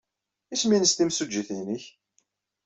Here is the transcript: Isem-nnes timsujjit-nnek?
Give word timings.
Isem-nnes 0.53 0.93
timsujjit-nnek? 0.93 1.83